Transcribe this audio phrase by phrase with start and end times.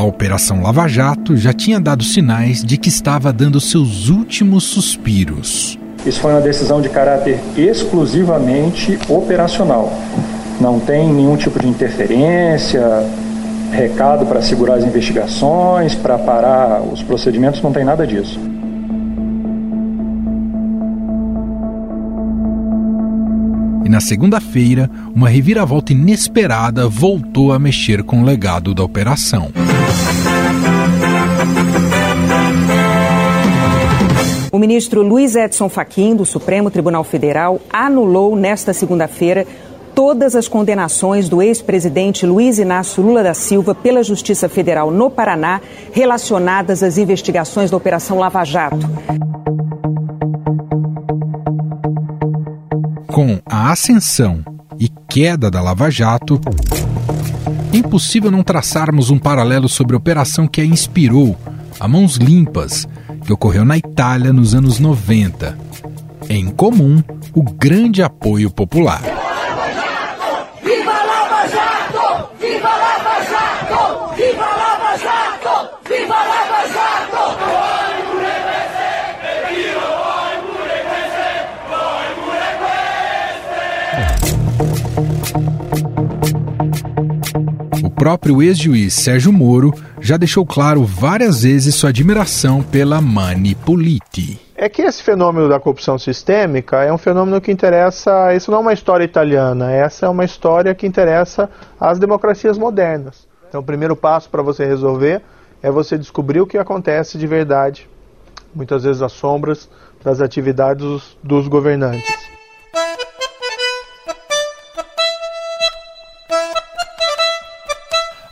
[0.00, 5.78] A Operação Lava Jato já tinha dado sinais de que estava dando seus últimos suspiros.
[6.06, 9.92] Isso foi uma decisão de caráter exclusivamente operacional.
[10.58, 12.82] Não tem nenhum tipo de interferência,
[13.70, 18.40] recado para segurar as investigações, para parar os procedimentos, não tem nada disso.
[23.84, 29.50] E na segunda-feira, uma reviravolta inesperada voltou a mexer com o legado da operação.
[34.60, 39.46] Ministro Luiz Edson Fachin, do Supremo Tribunal Federal, anulou nesta segunda-feira
[39.94, 45.62] todas as condenações do ex-presidente Luiz Inácio Lula da Silva pela Justiça Federal no Paraná
[45.92, 48.86] relacionadas às investigações da Operação Lava Jato.
[53.08, 54.44] Com a ascensão
[54.78, 56.38] e queda da Lava Jato,
[57.72, 61.34] é impossível não traçarmos um paralelo sobre a operação que a inspirou,
[61.78, 62.86] a Mãos Limpas,
[63.24, 65.56] que ocorreu na Itália nos anos 90.
[66.28, 67.02] Em comum,
[67.34, 69.19] o grande apoio popular.
[88.00, 94.40] Próprio ex-juiz Sérgio Moro já deixou claro várias vezes sua admiração pela Manipuliti.
[94.56, 98.34] É que esse fenômeno da corrupção sistêmica é um fenômeno que interessa.
[98.34, 103.28] Isso não é uma história italiana, essa é uma história que interessa às democracias modernas.
[103.46, 105.20] Então, o primeiro passo para você resolver
[105.62, 107.86] é você descobrir o que acontece de verdade,
[108.54, 109.68] muitas vezes às sombras
[110.02, 112.39] das atividades dos governantes.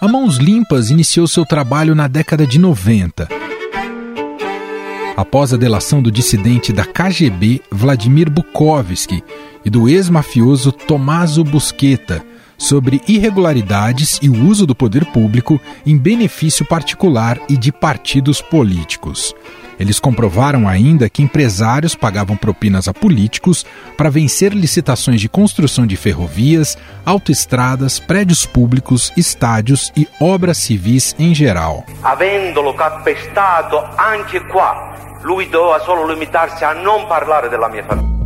[0.00, 3.27] A Mãos Limpas iniciou seu trabalho na década de 90.
[5.17, 9.24] Após a delação do dissidente da KGB Vladimir Bukovsky
[9.64, 12.24] e do ex-mafioso Tommaso Busqueta
[12.58, 19.35] sobre irregularidades e o uso do poder público em benefício particular e de partidos políticos.
[19.79, 23.64] Eles comprovaram ainda que empresários pagavam propinas a políticos
[23.97, 26.77] para vencer licitações de construção de ferrovias,
[27.07, 31.85] autoestradas, prédios públicos, estádios e obras civis em geral.
[32.02, 38.17] Avendolo calpestato anche qua, lui doveva solo limitarsi a non parlare della mia famiglia.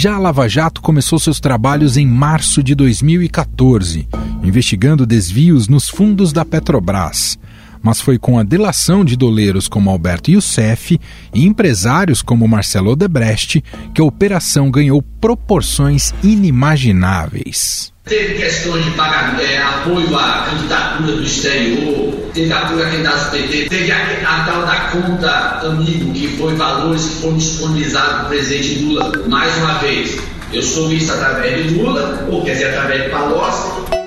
[0.00, 4.08] Já a Lava Jato começou seus trabalhos em março de 2014,
[4.42, 7.38] investigando desvios nos fundos da Petrobras
[7.82, 10.98] mas foi com a delação de doleiros como Alberto Youssef
[11.34, 13.62] e empresários como Marcelo Odebrecht
[13.94, 17.92] que a operação ganhou proporções inimagináveis.
[18.04, 23.30] Teve questões de pagamento, é, apoio à candidatura do exterior, teve apoio a candidatos do
[23.32, 23.96] PT, teve a,
[24.26, 29.12] a, tal da conta amigo, que foi valores que foram disponibilizados para o presidente Lula
[29.28, 30.18] mais uma vez.
[30.52, 33.99] Eu sou isso através de Lula, ou quer dizer, através de Palocci.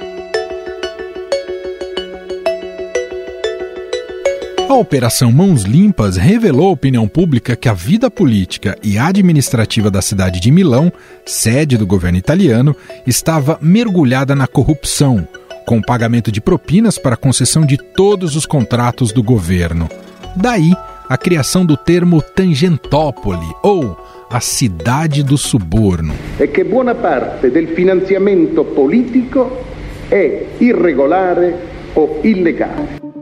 [4.74, 10.02] A Operação Mãos Limpas revelou à opinião pública que a vida política e administrativa da
[10.02, 10.92] cidade de Milão,
[11.24, 12.76] sede do governo italiano,
[13.06, 15.28] estava mergulhada na corrupção,
[15.68, 19.88] com o pagamento de propinas para a concessão de todos os contratos do governo.
[20.36, 20.74] Daí
[21.08, 23.96] a criação do termo Tangentópoli, ou
[24.28, 26.16] a cidade do suborno.
[26.40, 29.52] É que boa parte do financiamento político
[30.12, 31.38] é irregular
[31.94, 33.13] ou ilegal.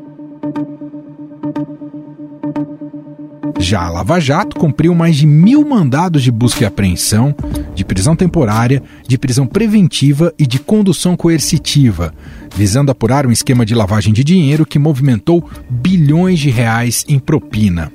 [3.72, 7.34] Já a Lava Jato cumpriu mais de mil mandados de busca e apreensão,
[7.74, 12.14] de prisão temporária, de prisão preventiva e de condução coercitiva,
[12.54, 17.90] visando apurar um esquema de lavagem de dinheiro que movimentou bilhões de reais em propina.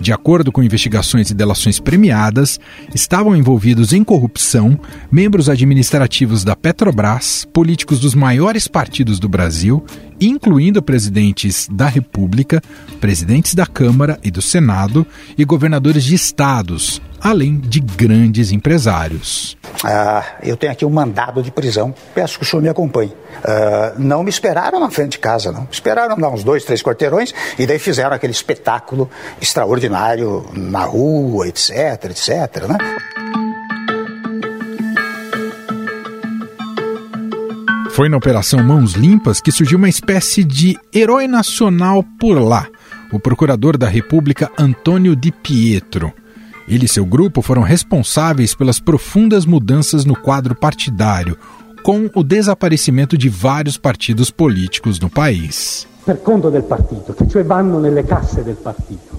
[0.00, 2.60] De acordo com investigações e delações premiadas,
[2.94, 4.78] estavam envolvidos em corrupção
[5.10, 9.84] membros administrativos da Petrobras, políticos dos maiores partidos do Brasil,
[10.20, 12.62] incluindo presidentes da República,
[13.00, 15.06] presidentes da Câmara e do Senado
[15.36, 19.56] e governadores de estados, além de grandes empresários.
[19.84, 23.12] Ah, eu tenho aqui um mandado de prisão, peço que o senhor me acompanhe.
[23.44, 25.68] Ah, não me esperaram na frente de casa, não.
[25.70, 29.08] Esperaram dar uns dois, três quarteirões e daí fizeram aquele espetáculo
[29.40, 31.70] extraordinário na rua, etc,
[32.04, 32.78] etc, né?
[37.98, 42.68] Foi na Operação Mãos Limpas que surgiu uma espécie de herói nacional por lá,
[43.12, 46.12] o procurador da República Antônio Di Pietro.
[46.68, 51.38] Ele e seu grupo foram responsáveis pelas profundas mudanças no quadro partidário,
[51.82, 55.88] com o desaparecimento de vários partidos políticos no país.
[56.04, 59.18] Per conto del partito, che cioè vanno nelle casse del partito.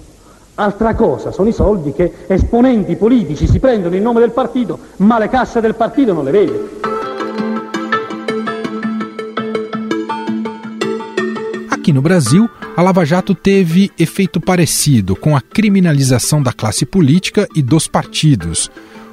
[0.54, 5.18] Altra cosa sono i soldi che esponenti politici si prendono in nome del partito, ma
[5.18, 6.70] le casse del partito non le vede.
[11.70, 12.48] Aqui no Brasil,
[12.80, 18.70] a Lava Jato teve efeito parecido com a criminalização da classe política e dos partidos.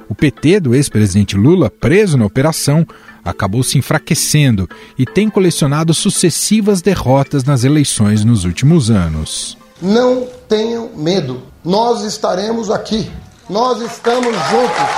[0.08, 2.86] O PT do ex-presidente Lula, preso na operação,
[3.22, 4.66] acabou se enfraquecendo
[4.98, 9.58] e tem colecionado sucessivas derrotas nas eleições nos últimos anos.
[9.82, 13.10] Não tenham medo, nós estaremos aqui,
[13.50, 14.88] nós estamos juntos,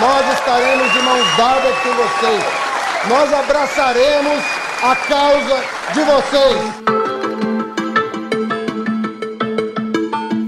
[0.00, 2.44] nós estaremos de mãos dadas com vocês,
[3.08, 4.42] nós abraçaremos
[4.82, 5.64] a causa
[5.94, 6.97] de vocês.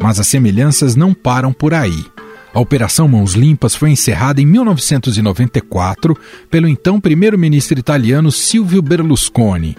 [0.00, 2.04] Mas as semelhanças não param por aí.
[2.52, 6.16] A Operação Mãos Limpas foi encerrada em 1994
[6.50, 9.76] pelo então primeiro-ministro italiano Silvio Berlusconi.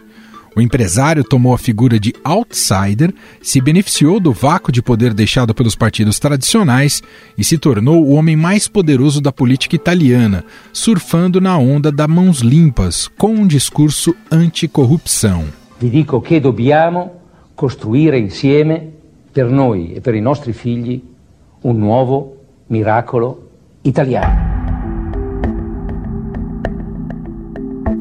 [0.55, 5.75] O empresário tomou a figura de outsider, se beneficiou do vácuo de poder deixado pelos
[5.75, 7.01] partidos tradicionais
[7.37, 12.39] e se tornou o homem mais poderoso da política italiana, surfando na onda da mãos
[12.39, 15.45] limpas, com um discurso anticorrupção.
[15.79, 17.11] Vi dico che dobbiamo
[17.55, 19.00] costruire insieme
[19.31, 21.01] per noi e per i nostri figli
[21.61, 22.37] un nuovo
[22.67, 23.49] miracolo
[23.81, 24.49] italiano.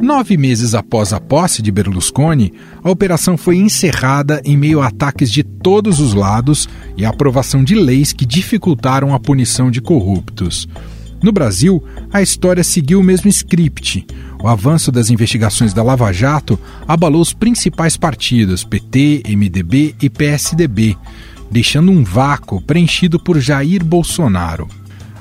[0.02, 5.30] Nove meses após a posse de Berlusconi, a operação foi encerrada em meio a ataques
[5.30, 10.66] de todos os lados e a aprovação de leis que dificultaram a punição de corruptos.
[11.22, 14.06] No Brasil, a história seguiu o mesmo script.
[14.42, 16.58] O avanço das investigações da Lava Jato
[16.88, 20.96] abalou os principais partidos, PT, MDB e PSDB,
[21.50, 24.66] deixando um vácuo preenchido por Jair Bolsonaro.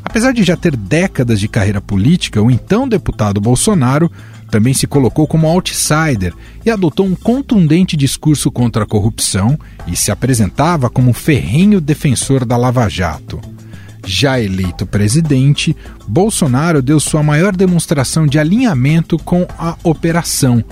[0.04, 4.10] Apesar de já ter décadas de carreira política, o então deputado Bolsonaro
[4.50, 6.34] também se colocou como outsider
[6.66, 12.56] e adotou um contundente discurso contra a corrupção e se apresentava como ferrenho defensor da
[12.56, 13.40] Lava Jato.
[14.06, 15.76] Já eleito presidente,
[16.08, 20.64] Bolsonaro deu sua maior demonstração de alinhamento com a operação,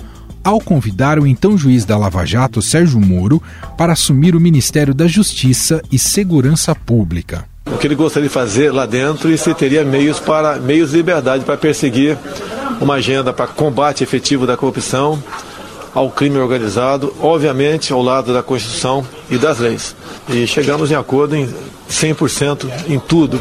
[0.42, 3.42] ao convidar o então juiz da Lava Jato, Sérgio Moro,
[3.76, 7.44] para assumir o Ministério da Justiça e Segurança Pública.
[7.66, 10.96] O que ele gostaria de fazer lá dentro e se teria meios para meios de
[10.96, 12.16] liberdade para perseguir
[12.80, 15.22] uma agenda para combate efetivo da corrupção,
[15.98, 19.96] ao crime organizado, obviamente ao lado da Constituição e das leis.
[20.28, 21.48] E chegamos em acordo em
[21.90, 23.40] 100% em tudo.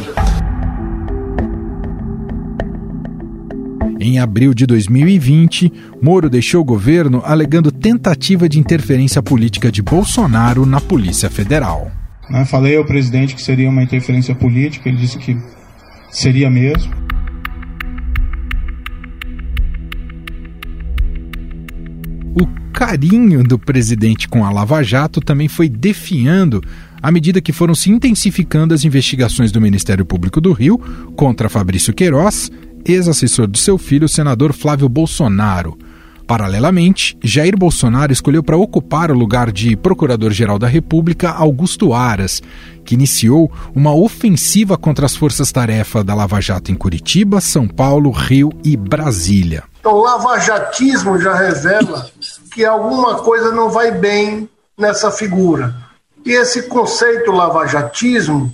[4.00, 5.72] Em abril de 2020,
[6.02, 11.92] Moro deixou o governo alegando tentativa de interferência política de Bolsonaro na Polícia Federal.
[12.48, 15.38] Falei ao presidente que seria uma interferência política, ele disse que
[16.10, 17.07] seria mesmo.
[22.78, 26.62] Carinho do presidente com a Lava Jato também foi definhando
[27.02, 30.78] à medida que foram se intensificando as investigações do Ministério Público do Rio
[31.16, 32.52] contra Fabrício Queiroz,
[32.86, 35.76] ex-assessor de seu filho, o senador Flávio Bolsonaro.
[36.28, 42.44] Paralelamente, Jair Bolsonaro escolheu para ocupar o lugar de Procurador-Geral da República Augusto Aras,
[42.86, 48.52] que iniciou uma ofensiva contra as forças-tarefa da Lava Jato em Curitiba, São Paulo, Rio
[48.64, 49.64] e Brasília.
[49.84, 52.10] O lavajatismo já revela
[52.58, 55.76] que alguma coisa não vai bem nessa figura.
[56.26, 58.52] E esse conceito lavajatismo,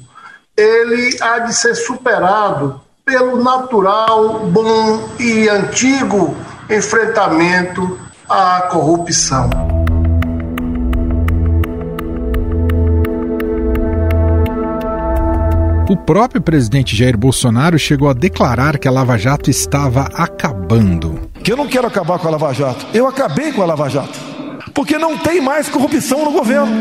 [0.58, 6.36] ele há de ser superado pelo natural, bom e antigo
[6.70, 9.73] enfrentamento à corrupção.
[15.90, 21.30] O próprio presidente Jair Bolsonaro chegou a declarar que a Lava Jato estava acabando.
[21.44, 22.86] Que eu não quero acabar com a Lava Jato.
[22.94, 24.18] Eu acabei com a Lava Jato.
[24.74, 26.72] Porque não tem mais corrupção no governo.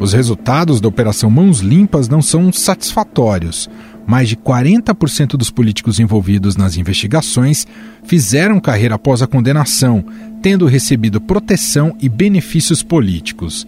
[0.00, 3.68] Os resultados da Operação Mãos Limpas não são satisfatórios.
[4.06, 7.66] Mais de 40% dos políticos envolvidos nas investigações
[8.02, 10.04] fizeram carreira após a condenação,
[10.42, 13.66] tendo recebido proteção e benefícios políticos.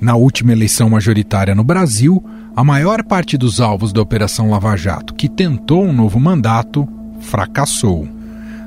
[0.00, 5.14] Na última eleição majoritária no Brasil, a maior parte dos alvos da Operação Lava Jato,
[5.14, 6.88] que tentou um novo mandato,
[7.20, 8.08] fracassou.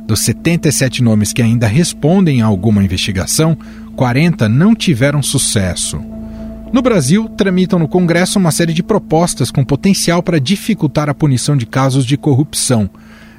[0.07, 3.57] Dos 77 nomes que ainda respondem a alguma investigação,
[3.95, 5.99] 40 não tiveram sucesso.
[6.71, 11.57] No Brasil, tramitam no Congresso uma série de propostas com potencial para dificultar a punição
[11.57, 12.87] de casos de corrupção.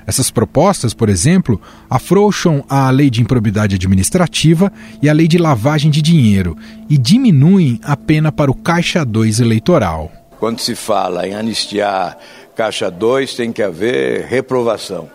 [0.04, 5.92] Essas propostas, por exemplo, afrouxam a lei de improbidade administrativa e a lei de lavagem
[5.92, 6.56] de dinheiro
[6.88, 10.10] e diminuem a pena para o Caixa 2 eleitoral.
[10.40, 12.18] Quando se fala em anistiar
[12.56, 15.08] Caixa 2, tem que haver reprovação.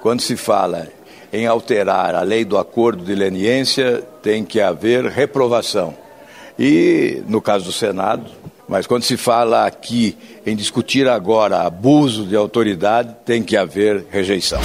[0.00, 0.86] Quando se fala
[1.32, 6.05] em alterar a lei do acordo de leniência, tem que haver reprovação.
[6.58, 8.24] E, no caso do Senado,
[8.68, 14.60] mas quando se fala aqui em discutir agora abuso de autoridade, tem que haver rejeição.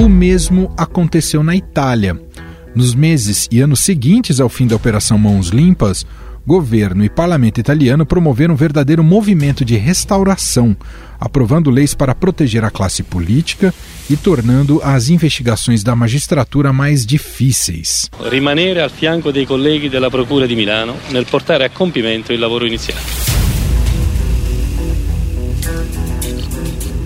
[0.00, 2.20] O mesmo aconteceu na Itália.
[2.74, 6.06] Nos meses e anos seguintes ao fim da Operação Mãos Limpas,
[6.46, 10.76] governo e parlamento italiano promoveram um verdadeiro movimento de restauração,
[11.18, 13.74] aprovando leis para proteger a classe política
[14.10, 18.10] e tornando as investigações da magistratura mais difíceis.
[18.28, 22.66] Rimanere al fianco dei colleghi della Procura di Milano nel portare a compimento il lavoro
[22.66, 23.00] iniziato.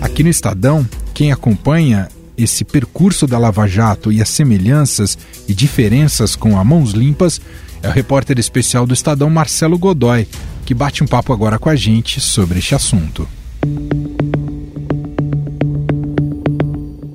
[0.00, 2.08] Aqui no Estadão, quem acompanha
[2.38, 7.38] esse percurso da Lava Jato e as semelhanças e diferenças com a Mãos Limpas
[7.82, 10.26] é o repórter especial do Estadão Marcelo Godoy,
[10.64, 13.28] que bate um papo agora com a gente sobre este assunto.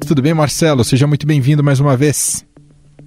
[0.10, 0.84] Tudo bem, Marcelo?
[0.84, 2.44] Seja muito bem-vindo mais uma vez.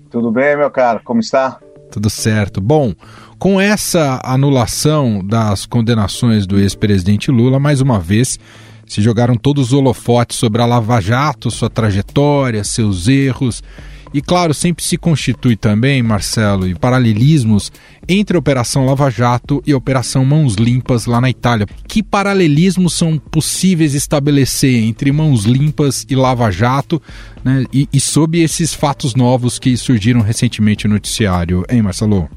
[0.08, 1.00] Tudo bem, meu caro?
[1.02, 1.58] Como está?
[1.90, 2.60] Tudo certo.
[2.60, 2.94] Bom,
[3.40, 8.38] com essa anulação das condenações do ex-presidente Lula, mais uma vez
[8.86, 13.64] se jogaram todos os holofotes sobre a Lava Jato, sua trajetória, seus erros
[14.12, 17.72] e claro, sempre se constitui também, Marcelo, e paralelismos
[18.06, 21.66] entre a Operação Lava Jato e a Operação Mãos Limpas lá na Itália.
[21.88, 27.00] Que paralelismos são possíveis estabelecer entre Mãos Limpas e Lava Jato,
[27.42, 27.64] né?
[27.72, 32.28] E, e sob esses fatos novos que surgiram recentemente no noticiário, hein, Marcelo?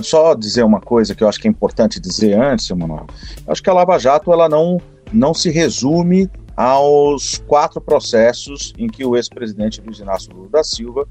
[0.00, 3.06] Só dizer uma coisa que eu acho que é importante dizer antes, Manuel.
[3.46, 4.80] Acho que a Lava Jato ela não,
[5.12, 6.28] não se resume
[6.60, 11.08] aos quatro processos em que o ex-presidente Luiz Inácio Lula da Silva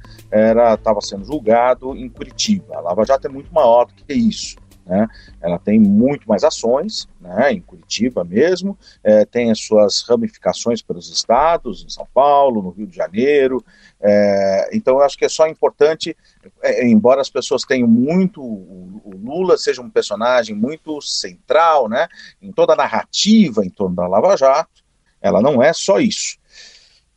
[0.75, 2.75] estava sendo julgado em Curitiba.
[2.75, 4.57] A Lava Jato é muito maior do que isso.
[4.85, 5.07] Né?
[5.41, 11.09] Ela tem muito mais ações, né, em Curitiba mesmo, é, tem as suas ramificações pelos
[11.11, 13.63] estados, em São Paulo, no Rio de Janeiro.
[13.99, 16.15] É, então, eu acho que é só importante,
[16.61, 18.39] é, embora as pessoas tenham muito.
[18.39, 22.07] O, o, Lula seja um personagem muito central né,
[22.39, 24.88] em toda a narrativa em torno da Lava Jato,
[25.21, 26.37] ela não é só isso.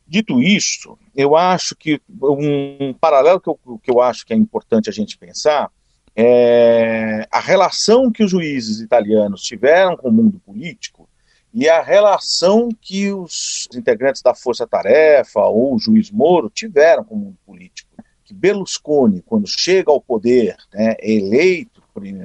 [0.05, 4.89] Dito isso, eu acho que um paralelo que eu, que eu acho que é importante
[4.89, 5.71] a gente pensar
[6.15, 11.09] é a relação que os juízes italianos tiveram com o mundo político
[11.53, 17.15] e a relação que os integrantes da Força Tarefa ou o juiz Moro tiveram com
[17.15, 17.89] o mundo político.
[18.25, 21.83] Que Berlusconi, quando chega ao poder, né, é eleito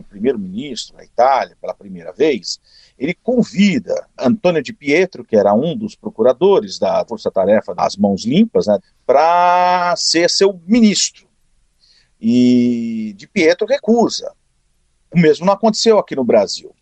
[0.08, 2.58] primeiro-ministro da Itália pela primeira vez,
[2.98, 8.24] ele convida Antônio de Pietro, que era um dos procuradores da Força Tarefa das Mãos
[8.24, 11.28] Limpas, né, para ser seu ministro.
[12.20, 14.34] E de Pietro recusa.
[15.14, 16.74] O mesmo não aconteceu aqui no Brasil.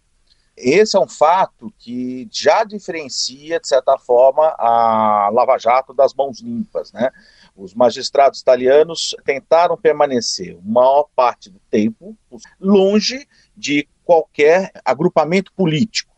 [0.56, 6.40] Esse é um fato que já diferencia, de certa forma, a Lava Jato das mãos
[6.40, 6.90] limpas.
[6.92, 7.10] Né?
[7.54, 12.16] Os magistrados italianos tentaram permanecer, maior parte do tempo,
[12.58, 13.28] longe
[13.66, 16.14] de qualquer agrupamento político.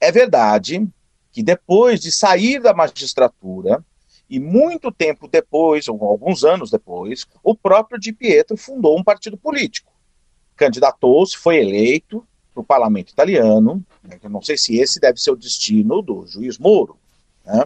[0.00, 0.88] É verdade
[1.30, 3.84] que depois de sair da magistratura,
[4.28, 9.36] e muito tempo depois, ou alguns anos depois, o próprio Di Pietro fundou um partido
[9.36, 9.92] político.
[10.56, 13.84] Candidatou-se, foi eleito para o parlamento italiano.
[14.02, 16.96] Né, eu não sei se esse deve ser o destino do juiz Moro.
[17.44, 17.64] Né,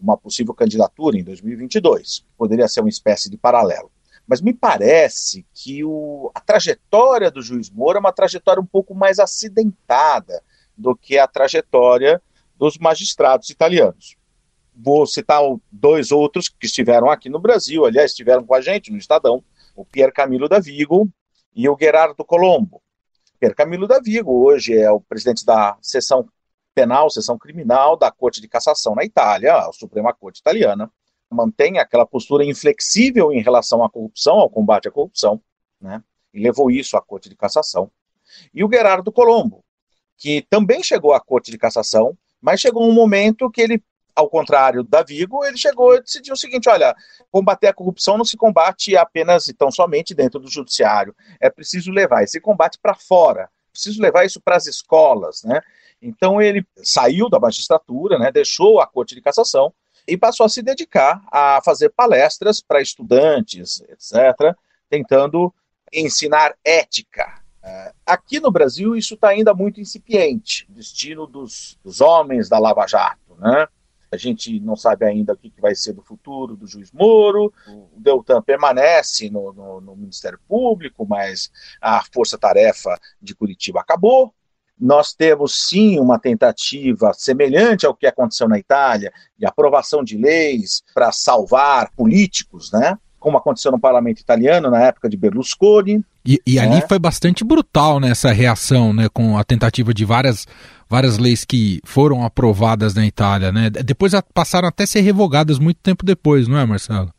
[0.00, 2.24] uma possível candidatura em 2022.
[2.38, 3.90] Poderia ser uma espécie de paralelo.
[4.26, 8.94] Mas me parece que o, a trajetória do juiz Moura é uma trajetória um pouco
[8.94, 10.42] mais acidentada
[10.76, 12.22] do que a trajetória
[12.56, 14.16] dos magistrados italianos.
[14.74, 15.40] Vou citar
[15.70, 19.44] dois outros que estiveram aqui no Brasil, aliás, estiveram com a gente no Estadão,
[19.76, 21.08] o Pier Camilo da Vigo
[21.54, 22.82] e o Gerardo Colombo.
[23.38, 26.28] Pier Camilo da Vigo hoje é o presidente da seção
[26.74, 30.90] penal, seção criminal da Corte de Cassação na Itália, a Suprema Corte Italiana,
[31.34, 35.40] mantém aquela postura inflexível em relação à corrupção, ao combate à corrupção,
[35.80, 36.02] né?
[36.32, 37.90] E levou isso à Corte de Cassação.
[38.52, 39.64] E o Gerardo Colombo,
[40.16, 43.82] que também chegou à Corte de Cassação, mas chegou um momento que ele,
[44.14, 46.94] ao contrário da Vigo, ele chegou e decidiu o seguinte: olha,
[47.30, 51.90] combater a corrupção não se combate apenas e tão somente dentro do judiciário, é preciso
[51.90, 55.60] levar esse combate para fora, preciso levar isso para as escolas, né?
[56.00, 59.72] Então ele saiu da magistratura, né, deixou a Corte de Cassação
[60.06, 64.54] e passou a se dedicar a fazer palestras para estudantes, etc.,
[64.88, 65.52] tentando
[65.92, 67.42] ensinar ética.
[67.62, 72.86] É, aqui no Brasil, isso está ainda muito incipiente, destino dos, dos homens da Lava
[72.86, 73.34] Jato.
[73.38, 73.66] Né?
[74.12, 77.52] A gente não sabe ainda o que vai ser do futuro do juiz Moro.
[77.66, 84.32] O Deltan permanece no, no, no Ministério Público, mas a força-tarefa de Curitiba acabou.
[84.78, 90.82] Nós temos sim uma tentativa semelhante ao que aconteceu na Itália, de aprovação de leis
[90.92, 92.98] para salvar políticos, né?
[93.24, 96.04] como aconteceu no parlamento italiano na época de Berlusconi.
[96.26, 96.86] E, e ali é.
[96.86, 100.46] foi bastante brutal nessa né, reação, né, com a tentativa de várias,
[100.90, 103.70] várias leis que foram aprovadas na Itália, né?
[103.70, 107.10] Depois passaram até a ser revogadas muito tempo depois, não é, Marcelo?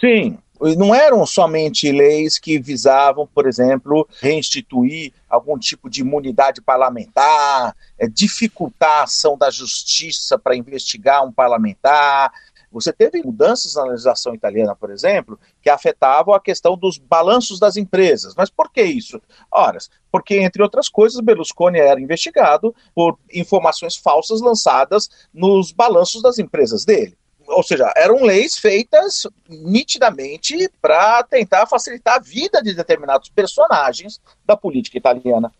[0.00, 0.36] Sim,
[0.76, 8.06] não eram somente leis que visavam, por exemplo, reinstituir algum tipo de imunidade parlamentar, é,
[8.06, 12.32] dificultar a ação da justiça para investigar um parlamentar,
[12.74, 17.76] você teve mudanças na legislação italiana, por exemplo, que afetavam a questão dos balanços das
[17.76, 18.34] empresas.
[18.36, 19.22] Mas por que isso?
[19.48, 19.78] Ora,
[20.10, 26.84] porque, entre outras coisas, Berlusconi era investigado por informações falsas lançadas nos balanços das empresas
[26.84, 27.16] dele.
[27.46, 34.56] Ou seja, eram leis feitas nitidamente para tentar facilitar a vida de determinados personagens da
[34.56, 35.52] política italiana.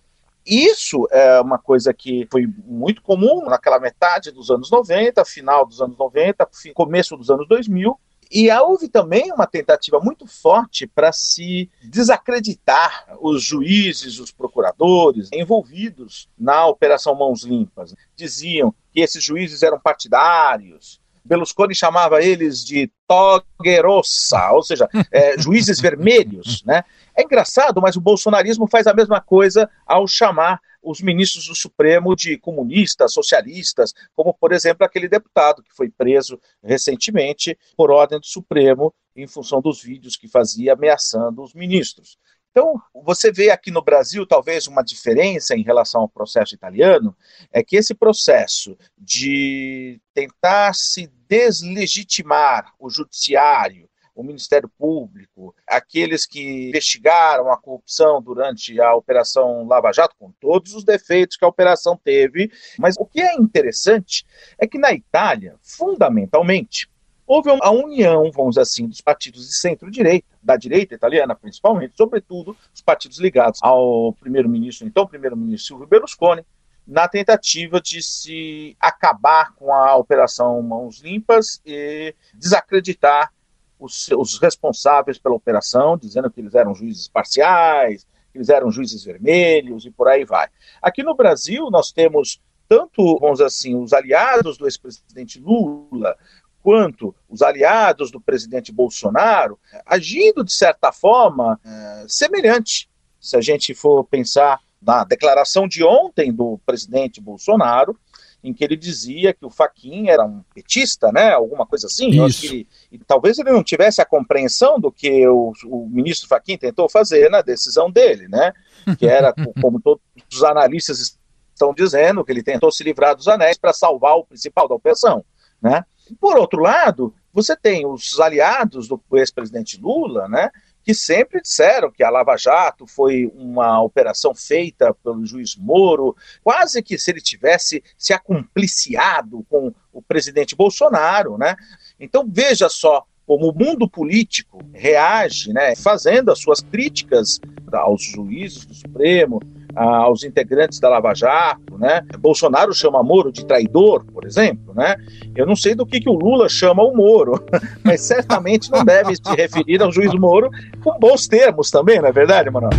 [0.46, 5.80] Isso é uma coisa que foi muito comum naquela metade dos anos 90, final dos
[5.80, 7.98] anos 90, começo dos anos 2000,
[8.30, 16.28] e houve também uma tentativa muito forte para se desacreditar os juízes, os procuradores envolvidos
[16.38, 17.94] na Operação Mãos Limpas.
[18.16, 21.00] Diziam que esses juízes eram partidários.
[21.24, 26.84] Berlusconi chamava eles de toguerossa, ou seja, é, juízes vermelhos, né?
[27.16, 32.14] É engraçado, mas o bolsonarismo faz a mesma coisa ao chamar os ministros do Supremo
[32.14, 38.26] de comunistas, socialistas, como, por exemplo, aquele deputado que foi preso recentemente por ordem do
[38.26, 42.18] Supremo em função dos vídeos que fazia ameaçando os ministros.
[42.56, 47.16] Então, você vê aqui no Brasil talvez uma diferença em relação ao processo italiano,
[47.50, 56.68] é que esse processo de tentar se deslegitimar o judiciário, o Ministério Público, aqueles que
[56.68, 61.96] investigaram a corrupção durante a Operação Lava Jato, com todos os defeitos que a operação
[62.04, 62.52] teve.
[62.78, 64.24] Mas o que é interessante
[64.56, 66.88] é que na Itália, fundamentalmente,
[67.26, 72.56] houve a união, vamos dizer assim, dos partidos de centro-direita, da direita italiana principalmente, sobretudo
[72.74, 76.44] os partidos ligados ao primeiro-ministro, então primeiro-ministro Silvio Berlusconi,
[76.86, 83.32] na tentativa de se acabar com a operação Mãos Limpas e desacreditar
[83.78, 89.02] os, os responsáveis pela operação, dizendo que eles eram juízes parciais, que eles eram juízes
[89.02, 90.48] vermelhos e por aí vai.
[90.82, 96.16] Aqui no Brasil, nós temos tanto, vamos dizer assim, os aliados do ex-presidente Lula,
[96.64, 102.88] quanto os aliados do presidente Bolsonaro, agindo de certa forma é, semelhante.
[103.20, 107.94] Se a gente for pensar na declaração de ontem do presidente Bolsonaro,
[108.42, 111.32] em que ele dizia que o Faquin era um petista, né?
[111.32, 112.08] Alguma coisa assim.
[112.18, 116.88] Ele, e talvez ele não tivesse a compreensão do que o, o ministro Faquin tentou
[116.88, 118.52] fazer na decisão dele, né?
[118.98, 121.18] Que era, como todos os analistas
[121.52, 125.24] estão dizendo, que ele tentou se livrar dos anéis para salvar o principal da operação,
[125.60, 125.84] né?
[126.20, 130.50] Por outro lado, você tem os aliados do ex-presidente Lula, né?
[130.84, 136.82] que sempre disseram que a Lava Jato foi uma operação feita pelo juiz Moro, quase
[136.82, 141.56] que se ele tivesse se acumpliciado com o presidente Bolsonaro, né?
[141.98, 147.40] Então veja só como o mundo político reage, né, fazendo as suas críticas
[147.72, 149.40] aos juízes do Supremo,
[149.74, 152.02] aos integrantes da Lava Jato, né?
[152.18, 154.96] Bolsonaro chama Moro de traidor, por exemplo, né?
[155.34, 157.42] Eu não sei do que, que o Lula chama o Moro,
[157.82, 160.50] mas certamente não deve se referir ao juiz Moro
[160.82, 162.72] com bons termos também, não é verdade, Manuel?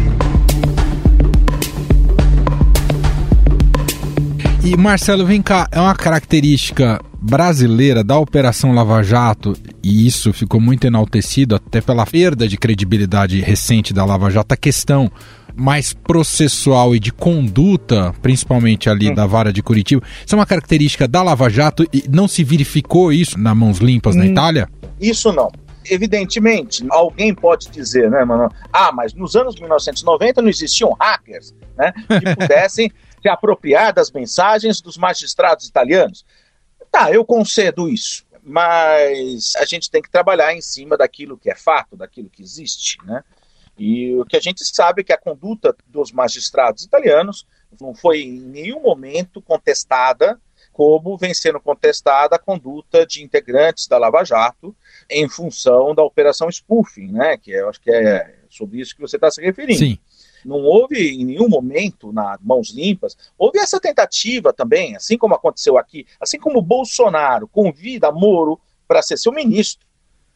[4.63, 9.53] E Marcelo, vem cá, é uma característica brasileira da Operação Lava Jato,
[9.84, 14.58] e isso ficou muito enaltecido até pela perda de credibilidade recente da Lava Jato, a
[14.58, 15.12] questão
[15.56, 19.13] mais processual e de conduta, principalmente ali hum.
[19.13, 23.12] da vara de Curitiba, isso é uma característica da Lava Jato e não se verificou
[23.12, 24.20] isso na Mãos Limpas hum.
[24.20, 24.70] na Itália?
[25.00, 25.52] Isso não.
[25.88, 28.52] Evidentemente, alguém pode dizer, né, mano?
[28.74, 31.91] Ah, mas nos anos 1990 não existiam hackers, né?
[31.91, 32.91] Que pudessem
[33.22, 36.26] se apropriar das mensagens dos magistrados italianos.
[36.91, 41.56] Tá, eu concedo isso, mas a gente tem que trabalhar em cima daquilo que é
[41.56, 43.24] fato, daquilo que existe, né?
[43.77, 47.45] E o que a gente sabe é que a conduta dos magistrados italianos
[47.79, 50.39] não foi em nenhum momento contestada
[50.75, 54.75] como vem sendo contestada a conduta de integrantes da Lava Jato
[55.09, 57.38] em função da operação spoofing, né?
[57.38, 59.79] Que eu acho que é sobre isso que você está se referindo.
[59.79, 59.97] Sim.
[60.43, 65.77] Não houve em nenhum momento na mãos limpas, houve essa tentativa também, assim como aconteceu
[65.77, 69.88] aqui, assim como Bolsonaro convida Moro para ser seu ministro.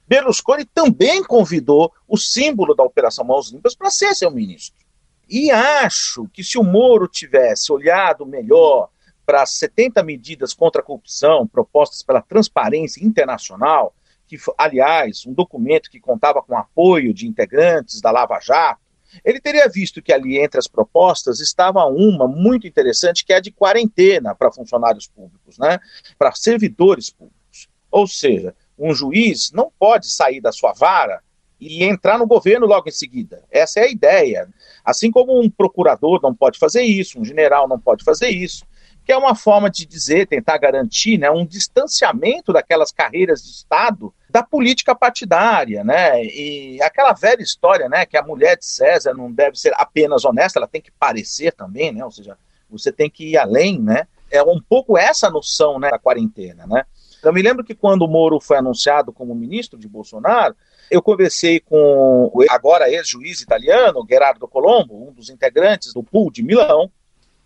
[0.10, 4.84] Berlusconi também convidou o símbolo da Operação Mãos Limpas para ser seu ministro.
[5.30, 8.89] E acho que se o Moro tivesse olhado melhor
[9.24, 13.93] para as 70 medidas contra a corrupção propostas pela Transparência Internacional,
[14.28, 18.82] que, aliás, um documento que contava com apoio de integrantes da Lava Jato,
[19.24, 23.39] ele teria visto que ali entre as propostas estava uma muito interessante, que é a
[23.39, 25.80] de quarentena para funcionários públicos, né?
[26.17, 27.69] para servidores públicos.
[27.91, 31.22] Ou seja, um juiz não pode sair da sua vara
[31.60, 33.44] e entrar no governo logo em seguida.
[33.52, 34.48] Essa é a ideia.
[34.84, 38.65] Assim como um procurador não pode fazer isso, um general não pode fazer isso,
[39.04, 44.13] que é uma forma de dizer, tentar garantir né, um distanciamento daquelas carreiras de Estado
[44.30, 46.24] da política partidária, né?
[46.24, 50.60] E aquela velha história, né, que a mulher de César não deve ser apenas honesta,
[50.60, 52.06] ela tem que parecer também, né?
[52.06, 52.38] Ou seja,
[52.70, 54.08] você tem que ir além, né?
[54.30, 56.86] É um pouco essa noção, né, da quarentena, né?
[57.24, 60.56] Eu me lembro que quando o Moro foi anunciado como ministro de Bolsonaro,
[60.90, 66.42] eu conversei com o agora ex-juiz italiano, Gerardo Colombo, um dos integrantes do pool de
[66.42, 66.90] Milão,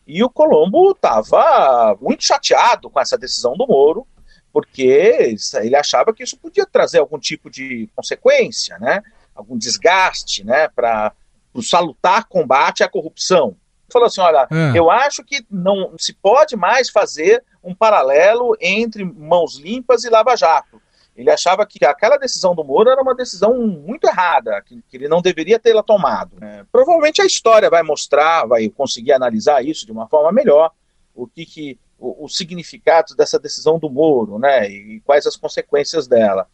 [0.05, 4.05] e o Colombo estava muito chateado com essa decisão do Moro,
[4.51, 9.01] porque ele achava que isso podia trazer algum tipo de consequência, né?
[9.33, 10.67] algum desgaste né?
[10.67, 11.11] para
[11.53, 13.55] o salutar combate à corrupção.
[13.91, 14.77] Falou assim: olha, é.
[14.77, 20.81] eu acho que não se pode mais fazer um paralelo entre mãos limpas e lava-jato.
[21.15, 25.07] Ele achava que aquela decisão do Moro era uma decisão muito errada, que, que ele
[25.07, 26.37] não deveria tê-la tomado.
[26.43, 30.71] É, provavelmente a história vai mostrar, vai conseguir analisar isso de uma forma melhor,
[31.13, 36.07] o que, que o, o significado dessa decisão do Moro, né, e quais as consequências
[36.07, 36.47] dela.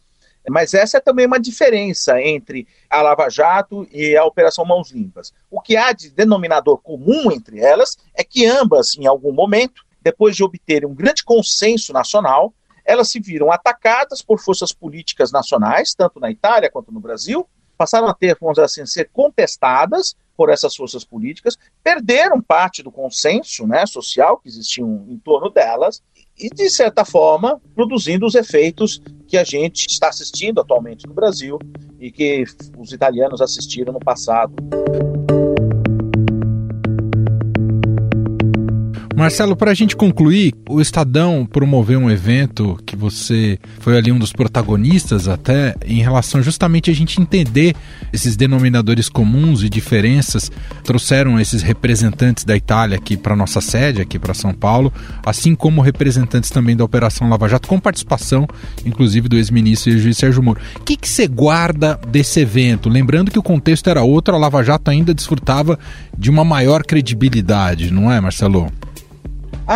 [0.50, 5.32] Mas essa é também uma diferença entre a Lava Jato e a Operação Mãos Limpas.
[5.50, 10.34] O que há de denominador comum entre elas é que ambas, em algum momento, depois
[10.34, 12.52] de obterem um grande consenso nacional,
[12.84, 18.08] elas se viram atacadas por forças políticas nacionais, tanto na Itália quanto no Brasil, passaram
[18.08, 23.66] a ter, vamos dizer assim, ser contestadas por essas forças políticas, perderam parte do consenso
[23.66, 26.02] né, social que existia em torno delas,
[26.40, 31.58] e, de certa forma, produzindo os efeitos que a gente está assistindo atualmente no Brasil
[32.00, 32.44] e que
[32.78, 34.54] os italianos assistiram no passado.
[39.20, 44.18] Marcelo, para a gente concluir, o Estadão promoveu um evento que você foi ali um
[44.18, 47.76] dos protagonistas até, em relação justamente a gente entender
[48.14, 50.50] esses denominadores comuns e diferenças.
[50.82, 54.90] Trouxeram esses representantes da Itália aqui para nossa sede, aqui para São Paulo,
[55.22, 58.48] assim como representantes também da Operação Lava Jato, com participação,
[58.86, 60.62] inclusive, do ex-ministro e juiz Sérgio Moro.
[60.76, 62.88] O que, que você guarda desse evento?
[62.88, 65.78] Lembrando que o contexto era outro, a Lava Jato ainda desfrutava
[66.16, 68.72] de uma maior credibilidade, não é, Marcelo?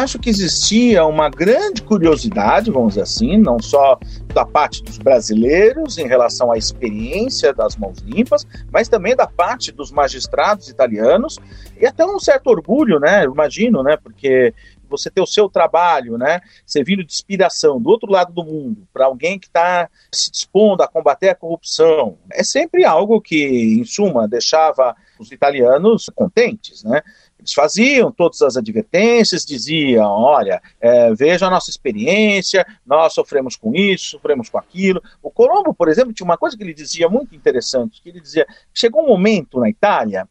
[0.03, 3.97] Acho que existia uma grande curiosidade, vamos dizer assim, não só
[4.35, 9.71] da parte dos brasileiros em relação à experiência das mãos limpas, mas também da parte
[9.71, 11.39] dos magistrados italianos
[11.81, 13.23] e até um certo orgulho, né?
[13.25, 13.97] Imagino, né?
[13.97, 14.53] Porque
[14.89, 19.07] você ter o seu trabalho, né, servindo de inspiração do outro lado do mundo para
[19.07, 24.29] alguém que está se dispondo a combater a corrupção, é sempre algo que, em suma,
[24.29, 27.03] deixava os italianos contentes, né?
[27.39, 33.75] Eles faziam todas as advertências, diziam: olha, é, veja a nossa experiência, nós sofremos com
[33.75, 35.03] isso, sofremos com aquilo.
[35.23, 38.47] O Colombo, por exemplo, tinha uma coisa que ele dizia muito interessante: que ele dizia,
[38.73, 40.29] chegou um momento na Itália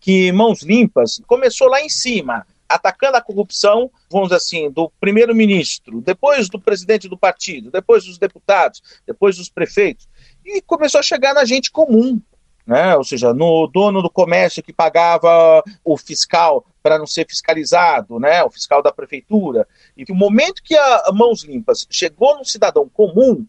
[0.00, 6.00] que Mãos Limpas começou lá em cima, atacando a corrupção, vamos dizer assim, do primeiro-ministro,
[6.00, 10.08] depois do presidente do partido, depois dos deputados, depois dos prefeitos,
[10.44, 12.20] e começou a chegar na gente comum,
[12.66, 12.96] né?
[12.96, 18.42] ou seja, no dono do comércio que pagava o fiscal para não ser fiscalizado, né?
[18.42, 19.66] o fiscal da prefeitura.
[19.96, 23.44] E o momento que a Mãos Limpas chegou no cidadão comum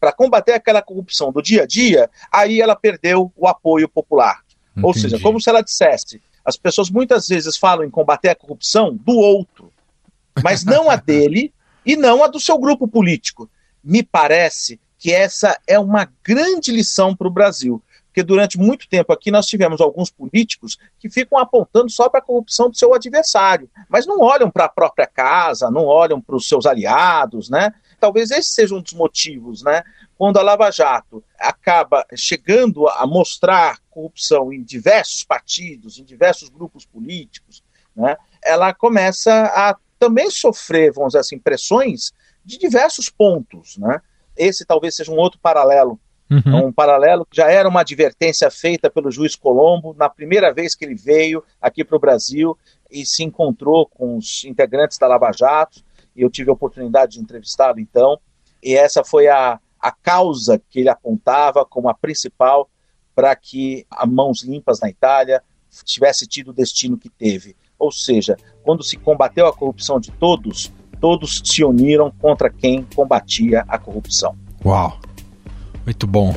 [0.00, 4.42] para combater aquela corrupção do dia a dia, aí ela perdeu o apoio popular.
[4.72, 4.86] Entendi.
[4.86, 8.94] Ou seja, como se ela dissesse, as pessoas muitas vezes falam em combater a corrupção
[8.94, 9.72] do outro,
[10.42, 11.52] mas não a dele
[11.86, 13.48] e não a do seu grupo político.
[13.82, 17.82] Me parece que essa é uma grande lição para o Brasil
[18.14, 22.22] porque durante muito tempo aqui nós tivemos alguns políticos que ficam apontando só para a
[22.22, 26.46] corrupção do seu adversário, mas não olham para a própria casa, não olham para os
[26.46, 27.74] seus aliados, né?
[27.98, 29.82] Talvez esse seja um dos motivos, né?
[30.16, 36.86] Quando a Lava Jato acaba chegando a mostrar corrupção em diversos partidos, em diversos grupos
[36.86, 37.64] políticos,
[37.96, 38.16] né?
[38.40, 42.12] Ela começa a também sofrer, vamos dizer assim, pressões
[42.44, 43.76] de diversos pontos.
[43.76, 44.00] Né?
[44.36, 45.98] Esse talvez seja um outro paralelo.
[46.30, 46.66] Uhum.
[46.66, 50.84] Um paralelo que já era uma advertência feita pelo juiz Colombo na primeira vez que
[50.84, 52.56] ele veio aqui para o Brasil
[52.90, 55.82] e se encontrou com os integrantes da Lava Jato.
[56.16, 58.18] E eu tive a oportunidade de entrevistá-lo então.
[58.62, 62.70] E essa foi a, a causa que ele apontava como a principal
[63.14, 65.42] para que a Mãos Limpas na Itália
[65.84, 67.56] tivesse tido o destino que teve.
[67.78, 73.64] Ou seja, quando se combateu a corrupção de todos, todos se uniram contra quem combatia
[73.68, 74.36] a corrupção.
[74.64, 74.98] Uau!
[75.84, 76.36] Muito bom.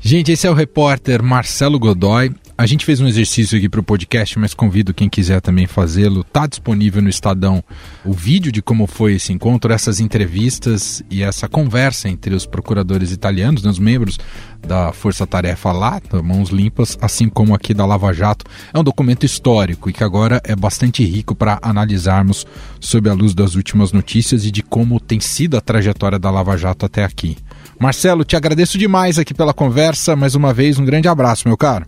[0.00, 2.32] Gente, esse é o repórter Marcelo Godoy.
[2.56, 6.22] A gente fez um exercício aqui para o podcast, mas convido quem quiser também fazê-lo.
[6.22, 7.62] Está disponível no Estadão
[8.04, 13.12] o vídeo de como foi esse encontro, essas entrevistas e essa conversa entre os procuradores
[13.12, 14.18] italianos, né, os membros
[14.66, 18.44] da Força Tarefa lá, Mãos Limpas, assim como aqui da Lava Jato.
[18.72, 22.44] É um documento histórico e que agora é bastante rico para analisarmos
[22.80, 26.56] sob a luz das últimas notícias e de como tem sido a trajetória da Lava
[26.56, 27.36] Jato até aqui.
[27.78, 30.16] Marcelo, te agradeço demais aqui pela conversa.
[30.16, 31.86] Mais uma vez, um grande abraço, meu caro.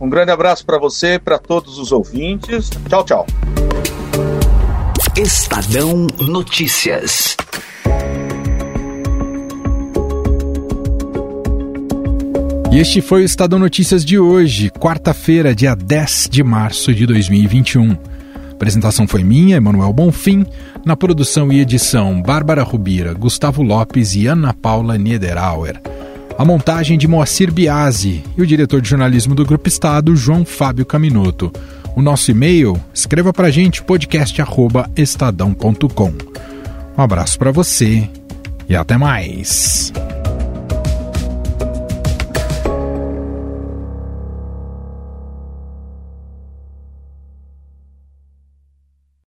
[0.00, 2.68] Um grande abraço para você, para todos os ouvintes.
[2.88, 3.26] Tchau, tchau.
[5.16, 7.36] Estadão Notícias.
[12.72, 18.11] E este foi o Estadão Notícias de hoje, quarta-feira, dia 10 de março de 2021.
[18.62, 20.46] Apresentação foi minha, Emanuel Bonfim.
[20.86, 25.80] Na produção e edição, Bárbara Rubira, Gustavo Lopes e Ana Paula Niederauer
[26.38, 30.86] a montagem de Moacir Biasi e o diretor de jornalismo do Grupo Estado, João Fábio
[30.86, 31.52] Caminoto.
[31.94, 36.12] O nosso e-mail, escreva para a gente podcast@estadão.com.
[36.96, 38.08] Um abraço para você
[38.66, 39.92] e até mais.